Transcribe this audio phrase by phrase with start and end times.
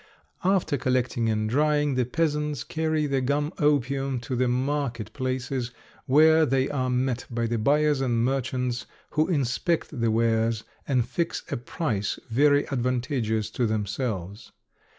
[0.43, 5.69] After collecting and drying the peasants carry the gum opium to the market places,
[6.07, 11.43] where they are met by the buyers and merchants, who inspect the wares and fix
[11.51, 14.51] a price very advantageous to themselves.